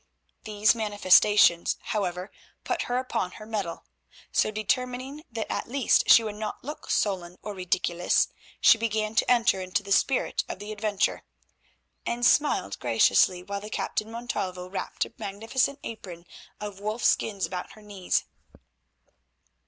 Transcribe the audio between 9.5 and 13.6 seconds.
into the spirit of the adventure, and smiled graciously